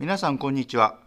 [0.00, 0.98] 皆さんこんにちは。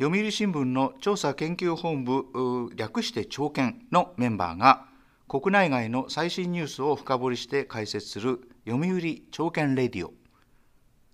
[0.00, 4.86] 読売新聞の調査研究本部略して朝見のメンバーが
[5.26, 10.12] 国内外の最新ニュースを深掘りして解説する読売朝見レディオ。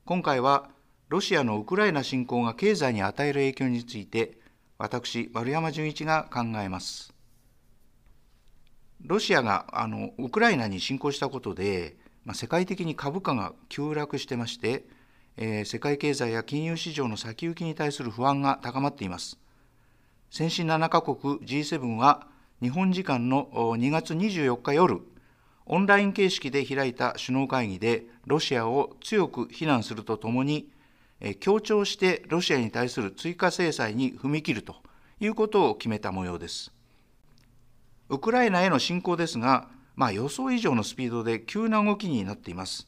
[0.04, 0.68] 今回は
[1.08, 4.36] ロシアのウクライナ侵攻が経済に与える影響について
[4.76, 7.14] 私丸山純一が考えます。
[9.00, 14.84] ロシアがあのウクライナに侵攻したことで、まあ、世界的に株価が急落してまして
[15.36, 19.38] えー、世界経済や金融市場の先行きに対する不安が高まっています。
[20.30, 22.26] 先進7カ国 G7 は
[22.62, 25.00] 日本時間の2月24日夜、
[25.66, 30.70] オンライン形式で開いた首脳会議でロシアを強く非難するとともに、
[31.40, 34.76] 強調してロシアに対する追加制裁に踏み切ると
[35.20, 36.72] いうことを決めた模様です。
[38.08, 42.86] ウクライナへの侵攻ですが、まあ、予想以上のスピードで急な動きになっています。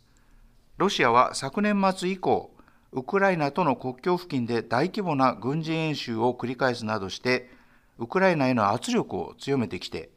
[0.79, 2.53] ロシアは昨年末以降、
[2.93, 7.51] ウクライナとの国境付近で大規模な軍事演習を繰り返すなどして、
[7.99, 10.11] ウクライナへの圧力を強めてきて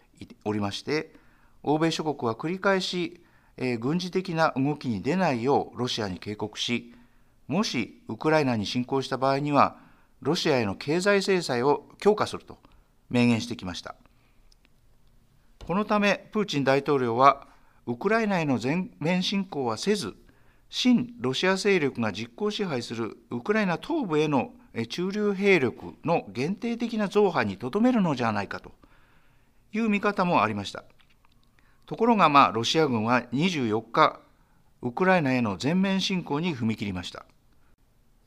[0.46, 1.16] おりまして、
[1.64, 3.22] 欧米諸国は繰り返し、
[3.58, 6.94] えー、軍事的な動きに出ないようロシアに警告し、
[7.48, 9.78] もしウクライナに侵攻した場合には、
[10.22, 12.60] ロシアへの経済制裁を強化すると
[13.10, 13.96] 明言してきました。
[15.66, 17.48] このため、プーチン大統領は、
[17.88, 20.14] ウクライナへの全面侵攻はせず、
[20.74, 24.54] 親ロシア勢力が実効支配するウクライナ東部への
[24.88, 28.72] 駐留兵力の限定的な増派にとどめるのではないかと
[29.74, 30.86] いう見方もありました。
[31.86, 34.22] ところが、まあ、ロシア軍は24日、
[34.82, 37.26] ウクライナへの全面侵攻に踏み切りました。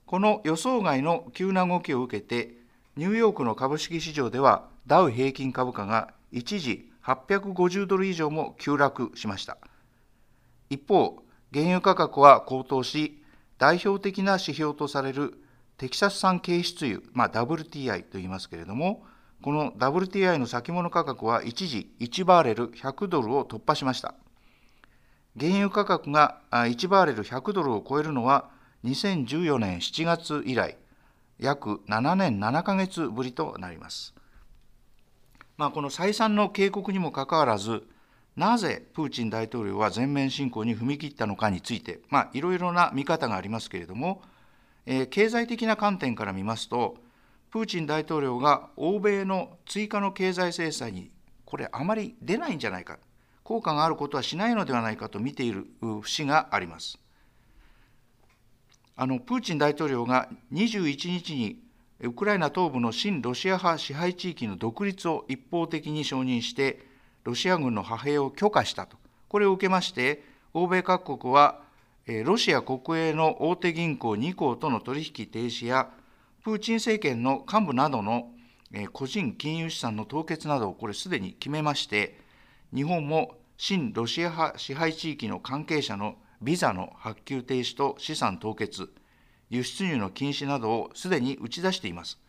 [0.04, 2.58] この予想外の急な動きを受けて、
[2.96, 9.56] ニューヨークの株式市場ではダウ平均株価が一時850ドル以上も急落しました。
[10.68, 11.23] 一方、
[11.54, 13.22] 原油価格は高騰し、
[13.58, 15.34] 代表的な指標とされる
[15.78, 19.04] テキサス産軽質油、まあ、WTI と言いますけれども、
[19.40, 24.16] この WTI の先物価格は一時1バーレル100ドルを突破しました。
[25.38, 28.50] 原油価格が1バーレル100ドルを超えるのは
[28.82, 30.76] 2014年7月以来、
[31.38, 34.12] 約7年7ヶ月ぶりとなります。
[35.56, 37.84] まあ、この再三の警告にもかかわらず、
[38.36, 44.22] なぜプーチン大統領は全面侵攻に踏み切ったのかについて、まあ、いろいろな見方がありますけれども、
[44.86, 46.96] えー、経済的な観点から見ますと、
[47.50, 51.10] プーチン大統領が欧米の追加の経済制裁に、
[51.44, 52.98] これ、あまり出ないんじゃないか、
[53.44, 55.66] 効果があることはしないのではないかと見ている
[56.02, 56.98] 節があります。
[58.96, 61.60] あのプーチン大統領が21日に
[62.00, 66.93] ウクライナ東部の親ロシア派支配地域の独立を一方的に承認して、
[67.24, 68.96] ロシア軍の派兵を許可したと、
[69.28, 71.62] これを受けまして、欧米各国は、
[72.24, 75.90] ロシア国営の大手銀行2行との取引停止や、
[76.42, 78.30] プーチン政権の幹部などの
[78.92, 82.20] 個人金融資産の凍結などをこれすでに決めまして、
[82.74, 88.92] 日本も親ロシア派支配地域の関係者のビザの発給停止と資産凍結、
[89.48, 92.20] 輸出入の禁止などをすでに打ち出しています。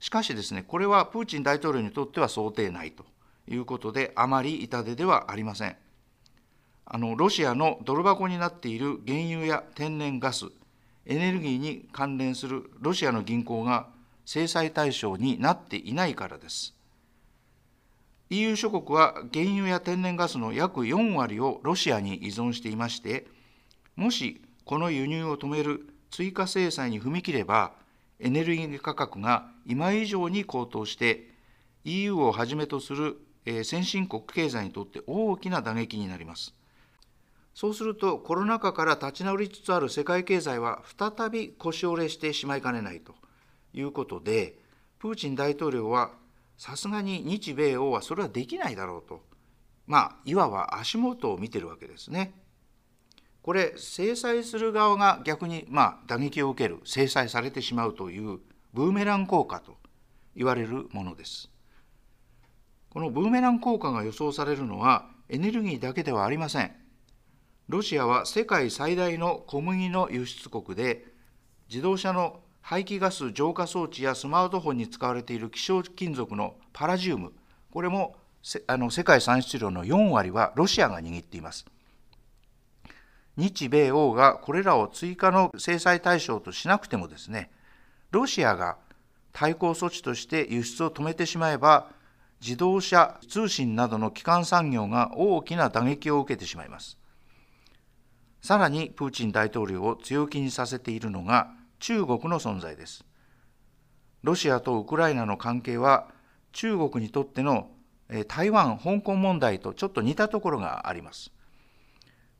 [0.00, 3.04] しかしですね、これはプーチン大統領にとっては想定内と
[3.48, 5.76] いうことで、あまり痛手ではありません。
[6.86, 10.46] あのロシアのドル箱になっている原油や天然ガス、
[11.06, 13.88] エネルギーに関連するロシアの銀行が
[14.24, 16.74] 制裁対象になっていないからです。
[18.30, 23.26] EU 諸国は原油や天然ガスの約4割をロシアに依存していまして、
[23.96, 27.72] もしこの輸入を止める追加制裁に踏み切れば、
[28.18, 31.30] エネルギー価格が今以上に高騰して、
[31.84, 36.54] EU をはじめとするえ先進国経済にとって大きな打撃になります。
[37.54, 43.14] そうすると、コロナ禍から立ち直りつつある世界経済は再び腰折れしてしまいかねないと
[43.72, 44.58] いうことで、
[44.98, 46.10] プーチン大統領は
[46.56, 49.22] さすがに日米欧はそれはできないだろうと、
[49.86, 52.34] まあ、いわば足元を見てるわけですね。
[53.42, 58.40] これ、制裁する側が逆に、まあ、打撃を受ける、制裁されてしまうという
[58.72, 59.76] ブーメラン効果と
[60.34, 61.53] 言われるものです。
[62.94, 66.70] このブーメラン効果が予想されるのはエネルギーだけではありません。
[67.68, 71.04] ロシアは世界最大の小麦の輸出国で、
[71.68, 77.32] 自動車の排気ガス浄化装置やスマートフォンに使われている希少金属のパラジウム、
[77.72, 78.14] これも
[78.68, 81.66] あの世界産出量の4割はロシアが握っています。
[83.36, 87.50] 日米欧がこれらを追加の制裁対象としなくてもですね、
[88.12, 88.76] ロシアが
[89.32, 91.88] 対抗措置として輸出を止めてしまえば、
[92.40, 96.98] 自動車、通信などの基幹産業が大きな打撃を受けてしまいます。
[98.42, 103.04] さらに、プーチン大統領を強気にさせているのが、中国の存在です。
[104.22, 106.08] ロシアとウクライナの関係は
[106.52, 107.68] 中国にとっての
[108.26, 111.30] 台湾、香港問題とちょっと似たところがあります。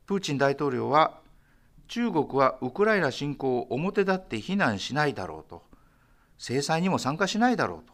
[0.07, 1.19] プーチン大統領は
[1.87, 5.61] 中国はウクライナ侵攻を表立って非難しないだろうと、
[6.39, 7.91] 制裁にも参加しないだろう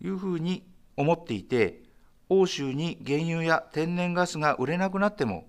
[0.00, 0.64] というふうに
[0.96, 1.82] 思っていて、
[2.28, 5.46] 欧州に原油や天然ガスが売れなくなっても、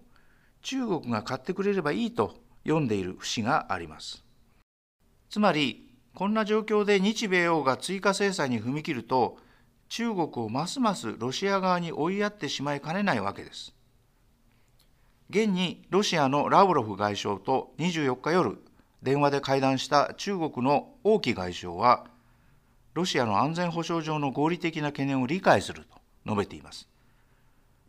[0.62, 4.24] 中国が買ってくれればいいと読んでいる節があります。
[5.30, 9.38] つまり、こんな状況で日米欧が追加制裁に踏み切ると、
[9.89, 13.74] 中国をますますロシア側に追いやってしまいかねないわけです。
[15.30, 18.57] 現にロシアのラブロフ外相と24日夜、
[19.03, 22.06] 電話で会談した中国の王毅外相は、
[22.95, 26.88] ロシアの安全保障上の合理的な懸念を理解すると述べています。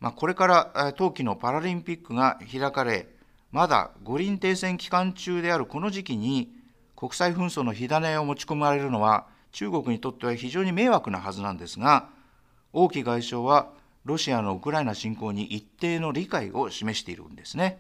[0.01, 3.09] まあ、これから冬季のパラリンピックが開かれ、
[3.53, 6.51] まだ五輪停戦期間中であるこの時期に、
[6.97, 12.09] 国際紛争の火種を持ち込まれるのは、中国にとっては非常に迷惑なはずなんですが、
[12.73, 13.71] 王毅外相は、
[14.05, 17.79] ロシアのウクライナ侵攻に一定の理解を示しているんですね。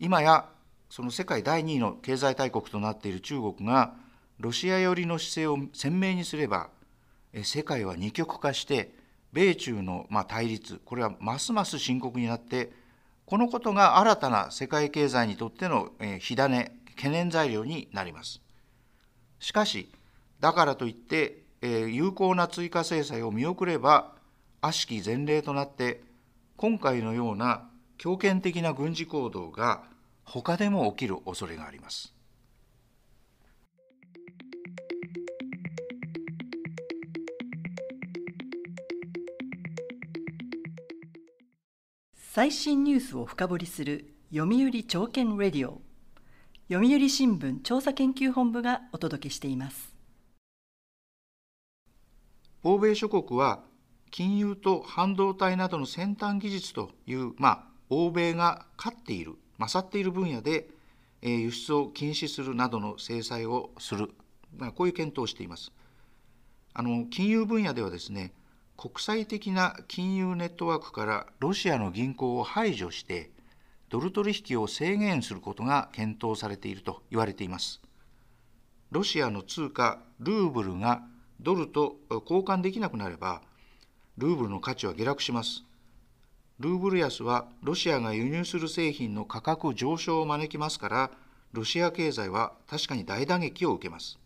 [0.00, 0.46] 今や
[0.88, 3.94] その世界第2位の経済大国となっている中国が
[4.40, 6.68] ロシア寄りの姿勢を鮮明にすれば
[7.42, 8.92] 世界は二極化して
[9.32, 12.72] 米中のま対立これはますます深刻になって
[13.26, 15.90] このことが新たな世界経済にとっての
[16.20, 18.40] 火種懸念材料になります
[19.40, 19.90] しかし
[20.40, 24.12] だからといって有効な追加制裁を見送れば
[24.60, 26.00] 悪しき前例となって
[26.56, 27.68] 今回のような
[27.98, 29.82] 強権的な軍事行動が
[30.24, 32.17] 他でも起きる恐れがあります。
[42.38, 45.82] 最新ニュースを深掘りする読売朝券レディオ。
[46.70, 49.92] 読売新聞調査研究本部がお届けしています。
[52.62, 53.64] 欧米諸国は
[54.12, 60.68] 金融と半導体などの先端技術という、まあ、欧米が勝っている、勝っている分野で、
[61.22, 64.12] え輸出を禁止するなどの制裁をする、
[64.56, 65.72] まあ、こういう検討をしています。
[66.72, 68.32] あの金融分野ではですね、
[68.78, 73.32] 国際的な金融ネットワークからロシアの銀行を排除して、
[73.88, 77.80] ドル取引を制限することが検討されていると言われています。
[78.92, 81.02] ロシアの通貨ルーブルが
[81.40, 83.42] ドルと交換できなくなれば、
[84.16, 85.64] ルーブルの価値は下落します。
[86.60, 91.10] ルーブル安はロシアが輸入する製品の価格上昇を招きますから、
[91.50, 94.20] ロシア経済は確かに大打撃を受けます。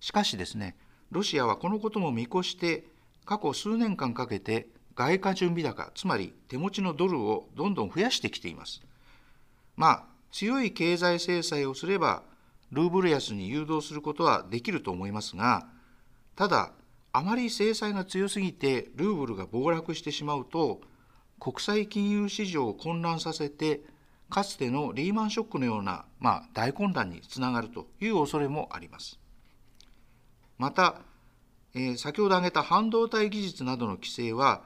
[0.00, 0.76] しかしですね、
[1.12, 2.95] ロシアはこのことも見越して、
[3.26, 8.80] 過去数年間かけて外貨準備高、つまり手持ちのドルをどんどん増やしてきています。
[9.76, 12.22] まあ、強い経済制裁をすれば、
[12.72, 15.68] ルーブル安に誘導することはできると思いますが、
[16.34, 16.72] ただ、
[17.12, 20.82] あまり制裁が強すぎてルーブルが暴落してしまうと
[21.40, 23.80] 国際金融市場を混乱させて
[24.28, 29.18] かつてのリーマンショックのような、まあ、大混乱につながるという恐れもあります。
[30.58, 31.00] また、
[31.78, 34.62] え、先ほど挙げた半導体技術などの規制は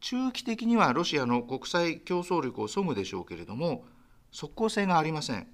[0.00, 3.84] 中期的にはロシアの国際競争力を削ぐでしょうけれども
[4.30, 5.48] 即効性がありません。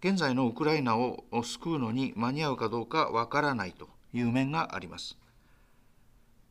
[0.00, 5.16] 現在のウクライナを救うのに間に合うかどうかわからないという面があります。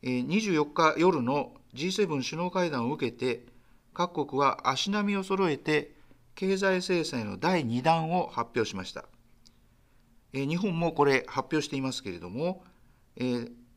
[0.02, 3.44] 24日夜の G7 首脳会談を受けて、
[3.92, 5.92] 各国は足並みを揃えて、
[6.34, 9.04] 経済制裁の第2弾を発表しました。
[10.32, 12.64] 日本もこれ発表していますけれども、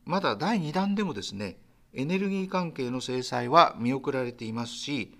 [0.06, 1.56] まだ第2弾でもですね、
[1.92, 5.18] エネルギー関係の制裁は見送られていますし、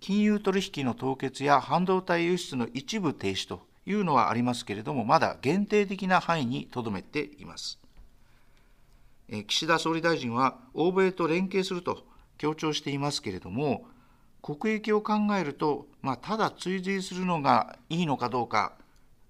[0.00, 7.78] 金融取引の凍結や半導体輸出の一部停止というのはありますけれども、まだ限定的な範囲にとどめています。
[9.46, 12.06] 岸田総理大臣は欧米と連携すると
[12.38, 13.84] 強調していますけれども、
[14.40, 18.72] 国益を考えると、まあ、ただ追随するのがいいのかどうか、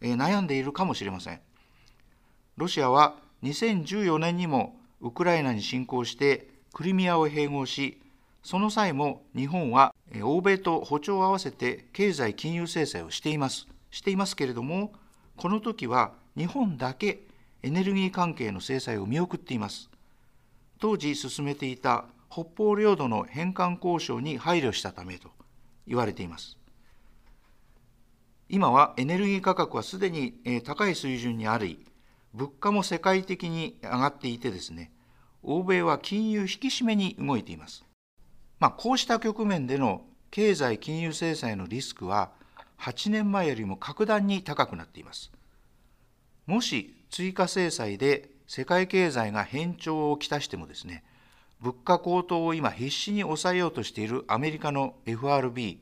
[0.00, 1.40] え、悩んでいるかもしれません。
[2.56, 8.00] ロシアは2014年にもウクライナに侵攻してクリミアを併合し、
[8.42, 13.66] その際も日本は欧米と歩調を合わせて経済金融制裁をしています。
[13.90, 14.92] していますけれども、
[15.36, 17.26] この時は日本だけ
[17.62, 19.90] エネルギー関係の制裁を見送っています。
[20.78, 25.30] 当時進めていた北方領土の返還交渉に配慮したためと
[25.86, 26.58] 言われています。
[28.48, 31.86] 今はエネルギー価格はすでに高い水準にあり、
[32.36, 34.92] 物価も世界的に上がっていてですね、
[35.42, 37.82] 欧米は金融引き締めに動いています。
[38.60, 42.32] まあ、こうした局面での経済金融制裁のリスクは、
[42.78, 45.32] 8年前よりも格段に高くなっています。
[46.44, 51.04] もし追加制裁で世界経済が変調をきたしてもですね、
[51.62, 55.80] 物価高騰を今必死に抑えようとしているアメリカの FRB、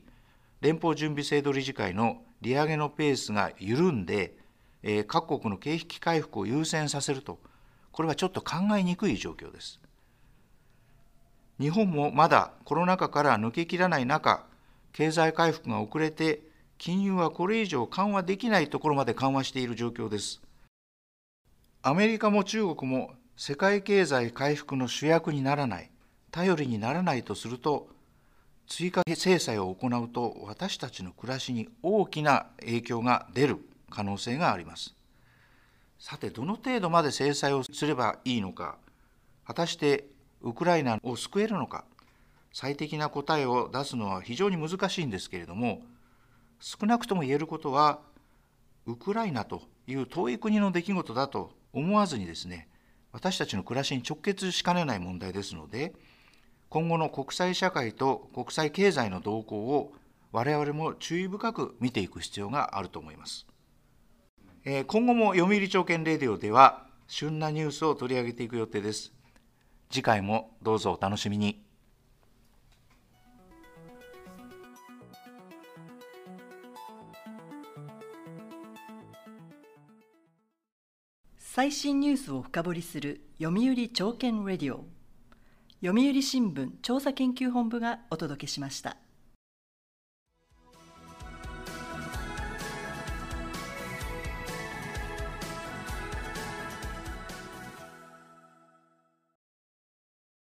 [0.61, 4.37] 連邦準備制度理事会の利上げのペースが緩んで、
[4.87, 7.39] えー、各国の景気回復を優先させると、
[7.91, 9.81] これはちょっと考えにくい状況です。
[11.59, 14.45] 日本もまだコロナ禍から抜けきらない中、
[14.93, 16.41] 経済回復が遅れて、
[16.77, 20.41] 金融はこれ以上緩和できないところまで緩和している状況です。
[21.81, 25.89] アメリカも中国も世界経済回復の主役にならない、
[26.29, 27.89] 頼りにならないとすると、
[28.67, 34.95] 追加制裁を行うと私たちの暮らしに大きな影響が出る可能性があります。
[35.99, 38.77] さて、どの程度まで制裁をすればいいのか、
[39.45, 40.05] 果たして
[40.41, 41.85] ウクライナを救えるのか、
[42.53, 45.81] 最適な答えを出すのは非常に難しいんですけれども、
[46.59, 47.99] 少なくとも言えることは、
[48.85, 52.69] ウクライナという遠い国の出来事だと思わずにですね、
[53.11, 55.93] 私たちの暮らしに直結しかねない問題ですので、
[56.69, 59.93] 今後の国際社会と国際経済の動向を
[60.31, 63.47] 我々も注意深く見ていく必要があると思います。
[64.65, 69.13] 今後も読売朝券レディオでは旬なニュースを取り上げていく予定です。
[69.91, 71.63] 次回もどうぞお楽しみに。
[81.37, 84.83] 最新ニュースを深掘りする読売朝券レディオ
[85.81, 88.97] 読売新聞調査研究本部がお届けしました。